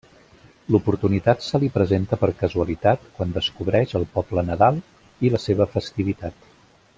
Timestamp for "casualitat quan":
2.39-3.35